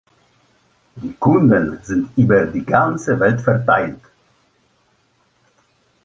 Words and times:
Die 0.95 1.13
Kunden 1.13 1.77
sind 1.83 2.09
über 2.17 2.47
die 2.47 2.65
ganze 2.65 3.19
Welt 3.19 3.39
verteilt. 3.39 4.01